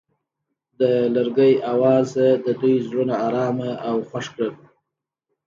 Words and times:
د 0.79 0.81
لرګی 1.15 1.53
اواز 1.73 2.07
د 2.45 2.47
دوی 2.59 2.75
زړونه 2.87 3.15
ارامه 3.27 3.69
او 3.87 3.95
خوښ 4.09 4.25
کړل. 4.35 4.51